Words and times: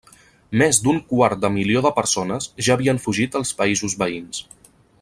Més 0.59 0.77
d'un 0.85 1.01
quart 1.11 1.43
de 1.43 1.51
milió 1.57 1.83
de 1.87 1.91
persones 1.99 2.47
ja 2.69 2.73
havien 2.79 3.03
fugit 3.05 3.39
als 3.41 3.53
països 3.61 3.97
veïns. 4.05 4.41